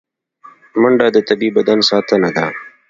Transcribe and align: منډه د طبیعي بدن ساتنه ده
منډه 0.81 1.07
د 1.15 1.17
طبیعي 1.29 1.51
بدن 1.57 1.79
ساتنه 1.89 2.29
ده 2.35 2.45